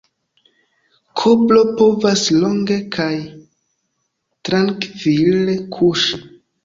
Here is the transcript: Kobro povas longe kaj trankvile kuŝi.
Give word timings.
Kobro 1.23 1.59
povas 1.81 2.23
longe 2.45 2.77
kaj 2.97 3.11
trankvile 4.49 5.57
kuŝi. 5.77 6.23